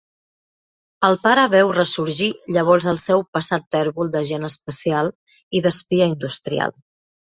El 1.09 1.17
pare 1.25 1.43
veu 1.55 1.73
ressorgir 1.75 2.29
llavors 2.57 2.87
el 2.93 2.99
seu 3.01 3.23
passat 3.37 3.67
tèrbol 3.77 4.11
d'agent 4.17 4.49
especial 4.49 5.13
i 5.61 5.63
d'espia 5.67 6.09
industrial. 6.15 6.75